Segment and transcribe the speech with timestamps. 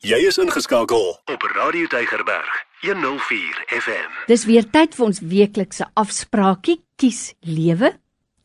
[0.00, 4.14] Jy is ingeskakel op Radio Deigerberg 104 FM.
[4.30, 7.90] Dis weer tyd vir ons weeklikse afspraakie Kies Lewe.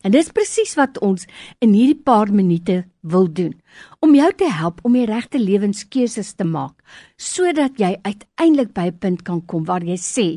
[0.04, 1.24] En dis presies wat ons
[1.64, 3.54] in hierdie paar minute wil doen.
[4.04, 6.76] Om jou te help om die regte lewenskeuses te maak
[7.16, 10.28] sodat jy uiteindelik by 'n punt kan kom waar jy sê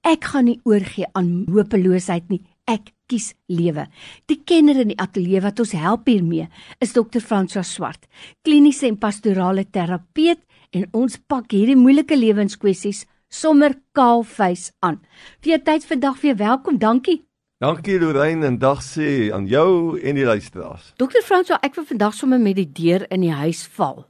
[0.00, 2.40] ek gaan nie oorgee aan hopeloosheid nie.
[2.64, 3.86] Ek kies lewe.
[4.26, 6.48] Die kenner in die ateljee wat ons help hiermee
[6.80, 8.08] is dokter François Swart,
[8.42, 10.40] kliniese en pastorale terapeut
[10.74, 15.00] en ons pak hierdie moeilike lewenskwessies sommer kaalvuis aan.
[15.42, 16.78] Vir jou tyd vandag weer welkom.
[16.78, 17.22] Dankie.
[17.62, 20.92] Dankie Lorraine en dag sê aan jou en die luisteraars.
[21.00, 24.04] Dokter François, ek wil vandag sommer met die deur in die huis val.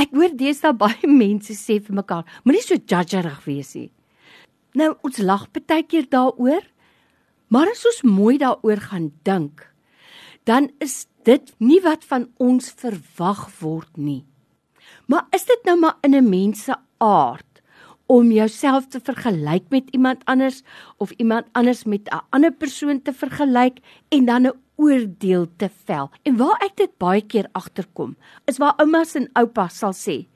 [0.00, 3.88] Ek hoor deesdae baie mense sê vir mekaar, moenie so judgerig wees nie.
[4.78, 6.62] Nou ons lag baie keer daaroor,
[7.50, 9.64] Maar as ons mooi daaroor gaan dink,
[10.46, 14.22] dan is dit nie wat van ons verwag word nie.
[15.10, 17.62] Maar is dit nou maar in 'n mens se aard
[18.06, 20.62] om jouself te vergelyk met iemand anders
[20.96, 26.10] of iemand anders met 'n ander persoon te vergelyk en dan 'n oordeel te vel?
[26.22, 30.26] En waar ek dit baie keer agterkom, is waar oumas en oupas sal sê,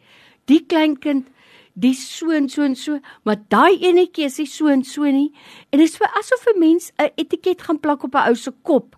[0.44, 1.26] die kleinkind
[1.72, 5.32] die so en so en so, maar daai enetjie is nie so en so nie.
[5.70, 8.52] En dit is vir asof 'n mens 'n etiket gaan plak op 'n ou se
[8.62, 8.96] kop.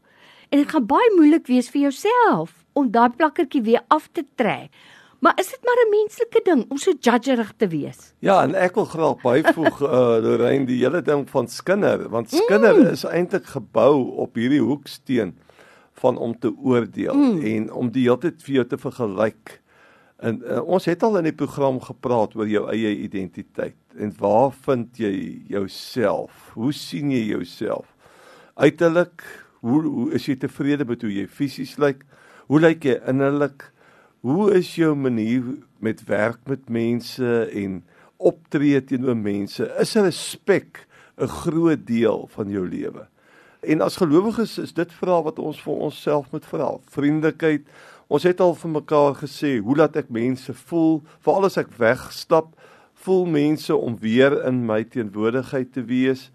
[0.48, 4.70] En dit gaan baie moeilik wees vir jouself om daai plakkertjie weer af te trek.
[5.20, 8.12] Maar is dit maar 'n menslike ding om so judgerig te wees?
[8.19, 12.77] Ja, en ek wil graag byvoeg uh Lorraine die hele ding van Skinner, want Skinner
[12.77, 12.86] mm.
[12.86, 15.39] is eintlik gebou op hierdie hoeksteen
[15.94, 17.44] van om te oordeel mm.
[17.44, 19.61] en om die hele tyd vir jou te vergelyk
[20.17, 24.53] En uh, ons het al in die program gepraat oor jou eie identiteit en waar
[24.64, 25.12] vind jy
[25.53, 26.53] jouself?
[26.56, 27.91] Hoe sien jy jouself?
[28.56, 29.25] Uiterlik,
[29.61, 32.05] hoe, hoe is jy tevrede met hoe jy fisies lyk?
[32.48, 33.69] Hoe lyk jy innerlik?
[34.27, 35.42] Hoe is jou manier
[35.78, 37.84] met werk met mense en
[38.16, 39.69] optree teenoor mense?
[39.78, 43.06] Is respek 'n groot deel van jou lewe?
[43.60, 46.75] En as gelowiges is dit vrae wat ons vir onsself moet vra.
[46.91, 47.62] Vriendelikheid
[48.06, 51.00] Ons het al vir mekaar gesê, hoe laat ek mense voel?
[51.26, 52.53] Veral as ek wegstap,
[53.03, 56.31] voel mense om weer in my teenwoordigheid te wees.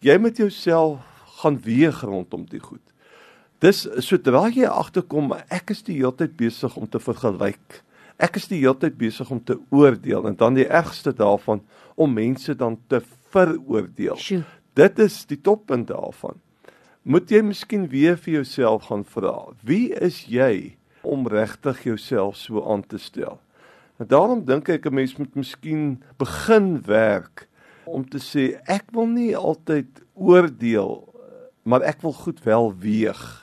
[0.00, 1.04] Jy moet jouself
[1.42, 2.91] gaan weeg rondom die goed.
[3.62, 7.78] Dis sodra jy agterkom, ek is die hele tyd besig om te vergelyk.
[8.18, 11.62] Ek is die hele tyd besig om te oordeel en dan die ergste daarvan
[11.94, 12.98] om mense dan te
[13.30, 14.18] veroordeel.
[14.18, 14.42] Sjoe.
[14.74, 16.40] Dit is die toppunt daarvan.
[17.02, 20.78] Moet jy miskien weer vir jouself gaan vra, wie is jy?
[21.02, 23.40] om regtig jouself so aan te stel.
[23.98, 27.48] En daarom dink ek 'n mens moet miskien begin werk
[27.84, 31.12] om te sê ek wil nie altyd oordeel
[31.62, 33.41] maar ek wil goed wel weeg.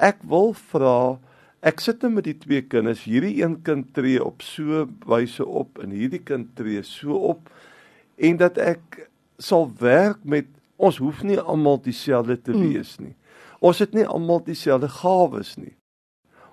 [0.00, 1.18] Ek wil vra
[1.60, 5.76] ek sit nou met die twee kinders, hierdie een kind tree op so wyse op
[5.84, 7.50] en hierdie kind tree so op
[8.16, 9.02] en dat ek
[9.40, 10.48] sal werk met
[10.80, 12.62] ons hoef nie almal dieselfde te mm.
[12.64, 13.12] wees nie.
[13.60, 15.74] Ons het nie almal dieselfde gawes nie.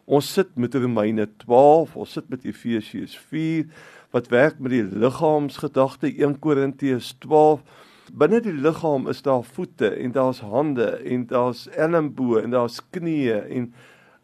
[0.08, 3.68] Ons sit met Romeine 12, ons sit met Efesiërs 4
[4.16, 7.64] wat werk met die liggaamsgedagte 1 Korintiërs 12.
[8.14, 13.44] Binne die liggaam is daar voete en daar's hande en daar's elmboë en daar's knieë
[13.52, 13.72] en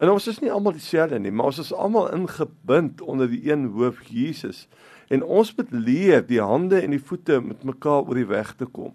[0.04, 3.70] en ons is nie almal dieselfde nie, maar ons is almal ingebind onder die een
[3.72, 4.66] hoof Jesus.
[5.08, 8.66] En ons moet leer die hande en die voete met mekaar oor die weg te
[8.66, 8.92] kom.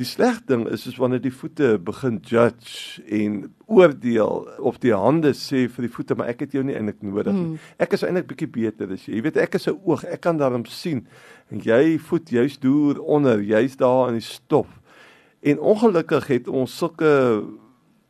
[0.00, 3.34] Die slegte ding is is wanneer die voete begin judge en
[3.68, 7.34] oordeel of die hande sê vir die voete maar ek het jou nie eintlik nodig
[7.36, 7.42] nie.
[7.50, 7.66] Hmm.
[7.84, 9.18] Ek is eintlik bietjie beter as jy.
[9.18, 11.06] Jy weet ek is 'n oog, ek kan daarom sien.
[11.50, 14.80] En jy voet jy's deur onder, jy's daar in die stof.
[15.42, 17.44] En ongelukkig het ons sulke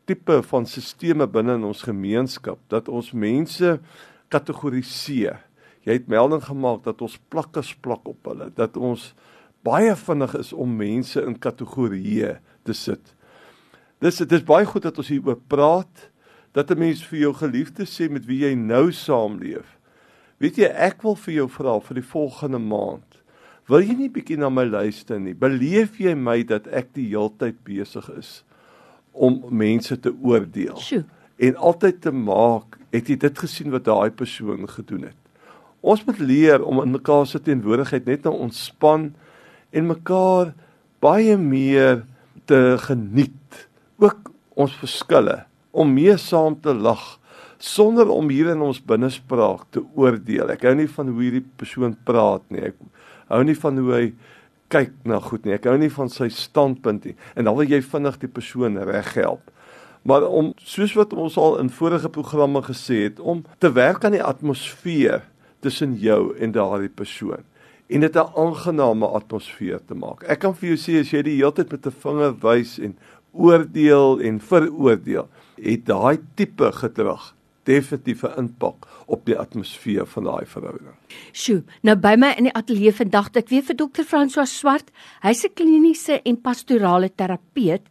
[0.07, 3.81] tipe van sisteme binne in ons gemeenskap dat ons mense
[4.29, 5.43] kategoriseer.
[5.83, 9.15] Jy het melding gemaak dat ons plakkers plak op hulle, dat ons
[9.67, 13.15] baie vinnig is om mense in kategorieë te sit.
[14.01, 16.09] Dis dit is baie goed dat ons hieroor praat
[16.53, 19.79] dat 'n mens vir jou geliefde sê met wie jy nou saamleef.
[20.39, 23.21] Weet jy, ek wil vir jou vra vir die volgende maand.
[23.69, 25.35] Wil jy nie bietjie na my luister nie?
[25.35, 28.45] Beleef jy my dat ek die heeltyd besig is
[29.13, 30.77] om mense te oordeel?
[30.77, 31.05] Sjoe.
[31.39, 35.17] En altyd te maak, het jy dit gesien wat daai persoon gedoen het?
[35.81, 39.15] Ons moet leer om in mekaar se teenwoordigheid net nou ontspan
[39.71, 40.53] en mekaar
[41.01, 42.05] baie meer
[42.51, 43.67] te geniet.
[44.01, 47.17] Ook ons verskille om mee saam te lag
[47.61, 50.51] sonder om hier in ons binnespraak te oordeel.
[50.55, 52.71] Ek hou nie van hoe hierdie persoon praat nie.
[52.73, 52.79] Ek
[53.31, 54.05] hou nie van hoe hy
[54.73, 55.55] kyk na goed nie.
[55.59, 57.17] Ek hou nie van sy standpunt nie.
[57.37, 59.53] En dan wil jy vinnig die persoon reghelp.
[60.09, 64.17] Maar om soos wat ons al in vorige programme gesê het om te werk aan
[64.17, 65.27] die atmosfeer
[65.61, 67.45] tussen jou en daardie persoon
[67.91, 70.23] en dit 'n aangename atmosfeer te maak.
[70.23, 72.97] Ek kan vir jou sê as jy die hele tyd met 'n vinger wys en
[73.33, 77.35] oordeel en veroordeel, het daai tipe gedrag
[77.65, 80.95] definitief 'n impak op die atmosfeer van daai verhouding.
[81.33, 84.91] Sjoe, nou by my in die ateljee vandag ek weer vir dokter François Swart.
[85.23, 87.83] Hy's 'n kliniese en pastorale terapeut.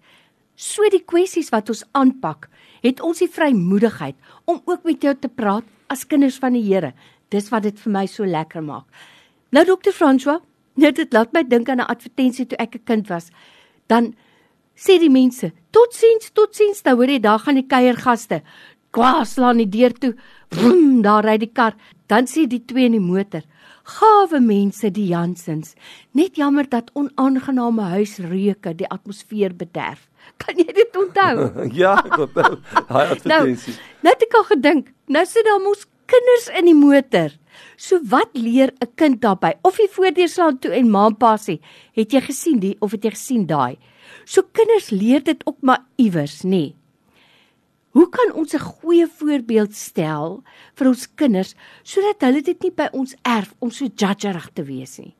[0.55, 2.49] So die kwessies wat ons aanpak,
[2.81, 6.93] het ons die vrymoedigheid om ook met jou te praat as kinders van die Here.
[7.29, 8.85] Dis wat dit vir my so lekker maak.
[9.49, 10.41] Nou dokter François,
[10.77, 13.29] net dit laat my dink aan 'n advertensie toe ek 'n kind was.
[13.87, 14.13] Dan
[14.75, 18.41] sê die mense, "Totsiens, totsiens." Nou hoor jy, daar gaan die kuiergaste.
[18.91, 20.15] Kwaas slaan die deur toe.
[20.49, 21.75] Vroom, daar ry die kar.
[22.07, 23.41] Dan sê die twee in die motor,
[23.83, 25.73] "Gawe mense, die Jansens.
[26.11, 31.51] Net jammer dat onaangename huisreuke die atmosfeer bederf." Kan jy dit onthou?
[31.81, 33.73] ja, ek onthou daai advertensie.
[34.01, 37.29] Nou, nou het ek al gedink, nou sit daar mos kinders in die motor.
[37.77, 39.53] So wat leer 'n kind daarbey?
[39.61, 41.59] Of jy voordeur slaan toe en ma en pa sê,
[41.93, 43.77] "Het jy gesien die of het jy gesien daai?"
[44.25, 46.49] So kinders leer dit ook maar iewers, nê?
[46.49, 46.75] Nee.
[47.89, 52.87] Hoe kan ons 'n goeie voorbeeld stel vir ons kinders sodat hulle dit nie by
[52.93, 55.15] ons erf om so judgerig te wees nie?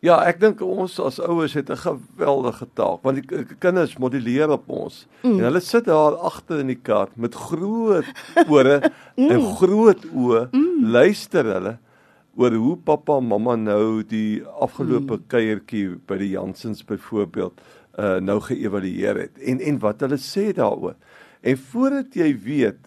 [0.00, 4.68] Ja, ek dink ons as ouers het 'n geweldige taak want die kinders modelleer op
[4.68, 5.38] ons mm.
[5.38, 8.04] en hulle sit daar agter in die kar met groot
[8.54, 8.80] ore
[9.16, 9.30] mm.
[9.30, 10.90] en groot oë mm.
[10.92, 11.78] luister hulle
[12.36, 15.26] oor hoe pappa en mamma nou die afgelope mm.
[15.30, 17.60] kuiertjie by die Jansens byvoorbeeld
[17.98, 20.96] uh, nou geëvalueer het en en wat hulle sê daaroor.
[21.44, 22.80] En voordat jy weet,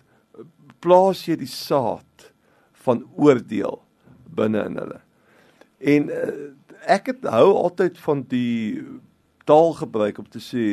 [0.84, 2.30] plaas jy die saad
[2.84, 3.80] van oordeel
[4.38, 5.02] binne in hulle.
[5.78, 6.32] En uh,
[6.98, 8.84] ek het hou altyd van die
[9.48, 10.68] taal gebruik om te sê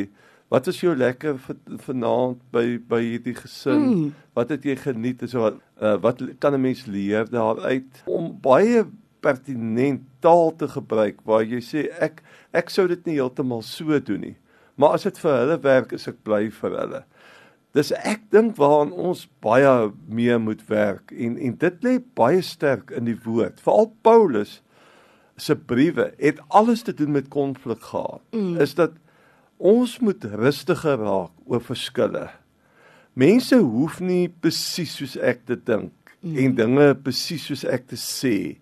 [0.48, 1.38] wat is jou lekker
[1.86, 3.80] vanaand by by hierdie gesin?
[3.84, 4.12] Mm.
[4.36, 8.32] Wat het jy geniet en so wat uh, wat kan 'n mens leer daaruit om
[8.40, 8.84] baie
[9.24, 14.20] pertinent taal te gebruik waar jy sê ek ek sou dit nie heeltemal so doen
[14.20, 14.36] nie.
[14.76, 17.04] Maar as dit vir hulle werk, is ek bly vir hulle.
[17.74, 22.90] Dis ek dink waaraan ons baie meer moet werk en en dit lê baie sterk
[22.94, 23.62] in die woord.
[23.64, 24.60] Veral Paulus
[25.36, 28.22] se briewe het alles te doen met konflik gehad.
[28.30, 28.60] Mm.
[28.62, 28.94] Is dat
[29.58, 32.28] ons moet rustiger raak oor verskille.
[33.14, 36.38] Mense hoef nie presies soos ek te dink mm.
[36.42, 38.56] en dinge presies soos ek te sê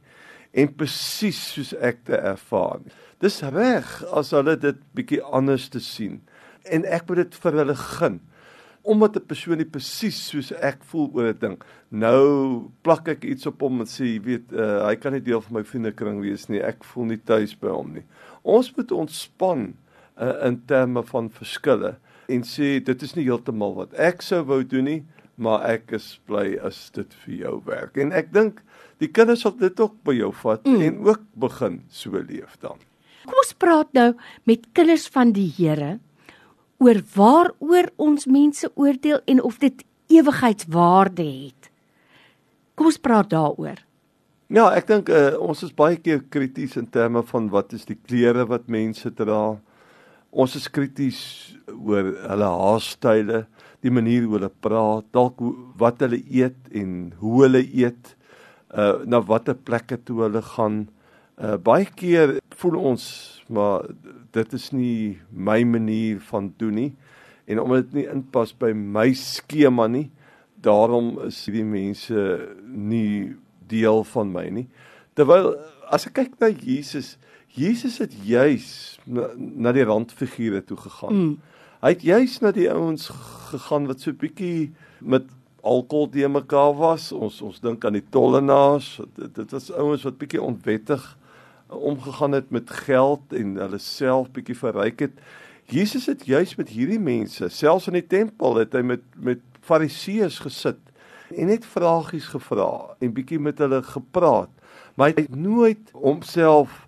[0.53, 2.83] en presies soos ek te ervaar.
[3.23, 6.21] Dis reg as hulle dit bietjie anders te sien.
[6.69, 8.21] En ek moet dit vir hulle gun.
[8.83, 11.57] Omdat 'n persoon nie presies soos ek voel oor 'n ding.
[11.91, 15.41] Nou plak ek iets op hom en sê, jy weet, uh, hy kan nie deel
[15.41, 16.61] van my vriendekring wees nie.
[16.61, 18.05] Ek voel nie tuis by hom nie.
[18.43, 19.75] Ons moet ontspan
[20.17, 21.97] uh, in terme van verskille
[22.33, 25.01] en sê dit is nie heeltemal wat ek sou wou doen nie,
[25.37, 27.99] maar ek is bly as dit vir jou werk.
[27.99, 28.63] En ek dink
[29.03, 30.81] die kinders sal dit ook by jou vat mm.
[30.87, 32.79] en ook begin so leef dan.
[33.27, 34.11] Kom ons praat nou
[34.49, 35.97] met kinders van die Here
[36.83, 41.71] oor waaroor ons mense oordeel en of dit ewigheidswaarde het.
[42.75, 43.79] Kom ons praat daaroor.
[44.53, 47.97] Ja, ek dink uh, ons is baie keer krities in terme van wat is die
[47.97, 49.57] klere wat mense dra.
[50.33, 51.21] Ons is krities
[51.69, 53.45] oor hulle haarstyle,
[53.85, 55.43] die manier hoe hulle praat, dalk
[55.81, 58.15] wat hulle eet en hoe hulle eet,
[58.73, 60.87] uh na watter plekke toe hulle gaan.
[61.37, 63.05] Uh baie keer voel ons
[63.53, 63.85] maar
[64.33, 66.91] dit is nie my manier van doen nie
[67.51, 70.09] en omdat dit nie inpas by my skema nie
[70.65, 72.27] daarom is hierdie mense
[72.65, 73.35] nie
[73.69, 74.67] deel van my nie
[75.19, 75.53] terwyl
[75.93, 77.17] as ek kyk na Jesus
[77.53, 81.33] Jesus het juis na, na die randfigure toe gegaan mm.
[81.85, 83.11] hy het juis na die ouens
[83.53, 85.29] gegaan wat so bietjie met
[85.63, 90.19] alkohol te mekaar was ons ons dink aan die tollenaars dit, dit was ouens wat
[90.19, 91.05] bietjie onwettig
[91.73, 95.13] omgegaan het met geld en hulle self bietjie verryk het.
[95.65, 100.41] Jesus het juis met hierdie mense, selfs in die tempel het hy met met fariseërs
[100.43, 100.81] gesit
[101.31, 104.51] en net vragies gevra en bietjie met hulle gepraat.
[104.95, 106.87] Maar hy het nooit homself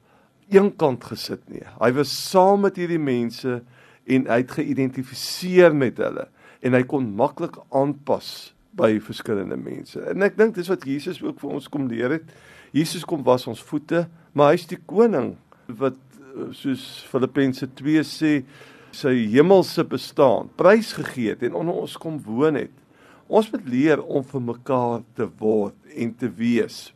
[0.53, 1.65] eenkant gesit nie.
[1.81, 3.61] Hy was saam met hierdie mense
[4.05, 6.29] en hy het geïdentifiseer met hulle
[6.65, 10.01] en hy kon maklik aanpas by verskillende mense.
[10.11, 12.31] En ek dink dis wat Jesus ook vir ons kom leer het.
[12.75, 15.35] Jesus kom was ons voete, maar hy's die koning
[15.79, 15.99] wat
[16.57, 18.33] soos Filippense 2 sê
[18.95, 22.73] sy hemelse bestaan prys gegee het en onder ons kom woon het.
[23.27, 26.93] Ons moet leer om vir mekaar te word en te wees.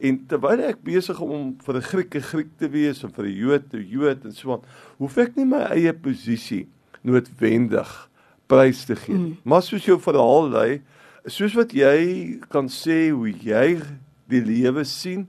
[0.00, 3.36] En terwyl ek besig om vir 'n Griek 'n Griek te wees en vir 'n
[3.36, 4.64] Jood 'n Jood en so aan,
[4.98, 6.68] hoef ek nie my eie posisie
[7.02, 8.08] noodwendig
[8.46, 9.30] prys te gee nie.
[9.30, 9.36] Mm.
[9.44, 10.82] Maar soos jou verhaal lei,
[11.26, 13.80] soos wat jy kan sê hoe jy
[14.28, 15.28] die lewe sien,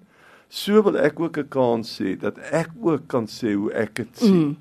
[0.51, 4.18] So wil ek ook 'n kans sê dat ek ook kan sê hoe ek dit
[4.18, 4.48] sien.
[4.48, 4.58] Mm.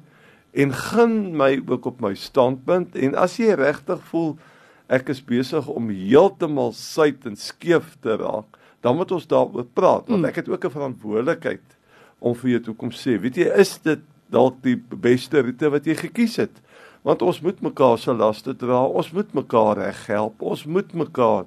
[0.50, 4.38] En gun my ook op my standpunt en as jy regtig voel
[4.86, 10.08] ek is besig om heeltemal suid en skeef te raak, dan moet ons daaroor praat
[10.08, 10.28] want mm.
[10.30, 11.76] ek het ook 'n verantwoordelikheid
[12.18, 15.86] om vir jou toe kom sê, weet jy, is dit dalk die beste roete wat
[15.88, 16.60] jy gekies het?
[17.02, 21.46] Want ons moet mekaar se laste dra, ons moet mekaar reghelp, ons moet mekaar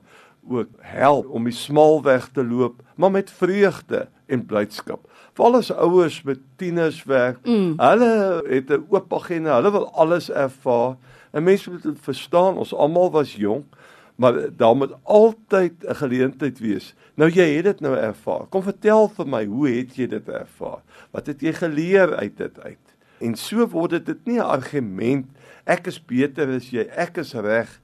[0.49, 5.05] ook help om die smal weg te loop, maar met vreugde en blydskap.
[5.37, 7.77] Veral as ouers met tieners werk, mm.
[7.79, 8.11] hulle
[8.49, 10.97] het 'n oop agenda, hulle wil alles ervaar.
[11.31, 13.65] En mense moet verstaan, ons almal was jonk,
[14.15, 16.95] maar daar moet altyd 'n geleentheid wees.
[17.15, 18.45] Nou jy het dit nou ervaar.
[18.49, 20.81] Kom vertel vir my, hoe het jy dit ervaar?
[21.11, 22.85] Wat het jy geleer uit dit uit?
[23.19, 25.25] En so word dit nie 'n argument
[25.65, 27.79] ek is beter as jy, ek is reg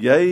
[0.00, 0.22] jy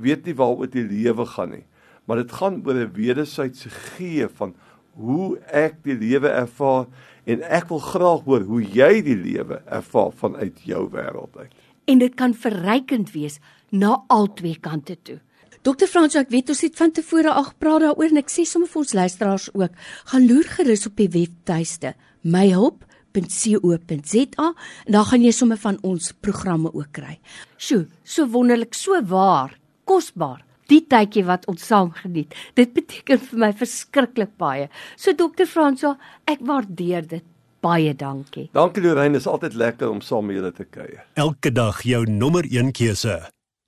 [0.00, 1.64] weet nie waaroor die lewe gaan nie.
[2.04, 4.54] Maar dit gaan oor 'n wederwysige gee van
[4.94, 6.86] hoe ek die lewe ervaar
[7.24, 11.52] en ek wil graag hoor hoe jy die lewe ervaar vanuit jou wêreld uit.
[11.84, 13.38] En dit kan verrykend wees
[13.70, 15.20] na albei kante toe.
[15.64, 18.68] Dokter Frans, ek weet ons het van tevore al gepraat daaroor en ek sê sommer
[18.68, 19.78] vir ons luisteraars ook,
[20.12, 26.12] gaan loer gerus op die webtuiste myhulp www.co.za en dan gaan jy sommer van ons
[26.20, 27.18] programme ook kry.
[27.56, 30.42] Sjoe, so wonderlik, so waar, kosbaar.
[30.68, 32.32] Die tydjie wat ons saam geniet.
[32.56, 34.70] Dit beteken vir my verskriklik baie.
[34.96, 35.94] So dokter Franso,
[36.26, 37.24] ek waardeer dit.
[37.64, 38.48] Baie dankie.
[38.52, 41.04] Dankie Lorraine, is altyd lekker om saam met julle te kuier.
[41.16, 43.16] Elke dag jou nommer 1 keuse.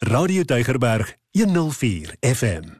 [0.04, 2.74] Radio Deugerberg 104 FM.